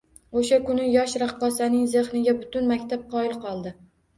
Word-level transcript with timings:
O`sha 0.39 0.57
kuni 0.69 0.87
yosh 0.93 1.13
raqqosaning 1.25 1.85
zehniga 1.93 2.35
butun 2.41 2.73
maktab 2.73 3.07
qoyil 3.13 3.39
qoldi 3.47 3.79